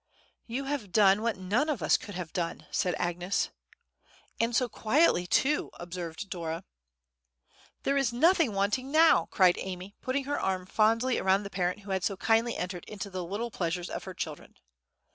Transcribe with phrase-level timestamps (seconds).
[0.47, 3.51] "You have done what none of us could have done," said Agnes.
[4.39, 6.63] "And so quietly too," observed Dora.
[7.83, 11.91] "There is nothing wanting now!" cried Amy, putting her arm fondly around the parent who
[11.91, 14.55] had so kindly entered into the little pleasures of her children.